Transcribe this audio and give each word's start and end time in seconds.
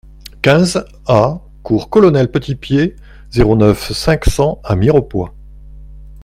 quinze 0.41 0.83
A 1.07 1.41
cours 1.61 1.91
Colonel 1.91 2.31
Petitpied, 2.31 2.95
zéro 3.29 3.55
neuf, 3.55 3.91
cinq 3.91 4.25
cents 4.25 4.59
à 4.63 4.75
Mirepoix 4.75 5.35